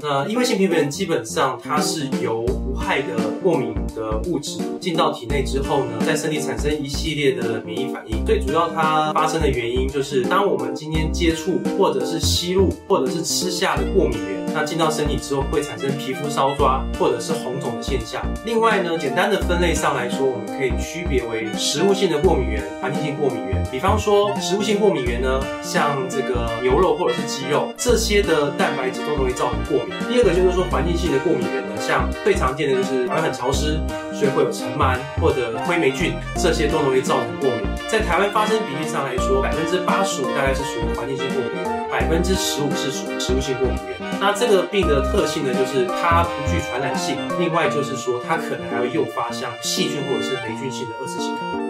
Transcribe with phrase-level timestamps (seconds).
[0.00, 3.14] 那异位性皮炎基本上它是由无害的
[3.46, 8.24] 过敏的物质进到体内之后呢，在身体产生一系列的免疫反应。
[8.24, 18.20] 最主要它发生的原因就是，当我们今天接触或者是吸入或者是吃下的过敏源，那进到身体之后会产生皮肤烧抓或者是红肿的现象。
[18.44, 23.64] 另外呢，简单的分类上来说，我们可以区别为食物性的过敏源、环境性过敏源。
[23.70, 29.95] 比方说，食物性过敏源呢，像这个牛肉或者是鸡肉这些的蛋白质都容易造成过敏。
[30.16, 33.78] 第二个就是说环境性的过敏源呢像最常见的就是而很潮湿
[34.14, 51.66] 所以会有尘螨或者灰霉菌这些都容易造成过敏在台湾发生比例上来说百分之八十五大概是属于环境性过敏百分之十五是属于食物性过敏源那这个病的特性呢就是它不具传染性另外就是说它可能还会诱发像细菌或者是霉菌性的二次性感染